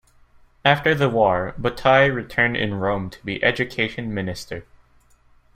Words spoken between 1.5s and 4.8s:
Bottai returned in Rome to be Education Minister.